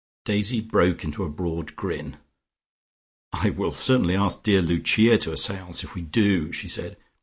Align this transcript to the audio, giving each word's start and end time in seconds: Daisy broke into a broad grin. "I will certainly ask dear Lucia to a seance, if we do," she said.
Daisy 0.25 0.61
broke 0.61 1.03
into 1.03 1.23
a 1.23 1.29
broad 1.29 1.75
grin. 1.75 2.17
"I 3.31 3.51
will 3.51 3.71
certainly 3.71 4.15
ask 4.15 4.41
dear 4.41 4.59
Lucia 4.63 5.19
to 5.19 5.31
a 5.33 5.37
seance, 5.37 5.83
if 5.83 5.93
we 5.93 6.01
do," 6.01 6.51
she 6.51 6.67
said. 6.67 6.97